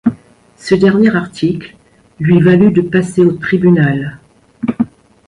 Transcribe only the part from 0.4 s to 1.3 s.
Ce dernier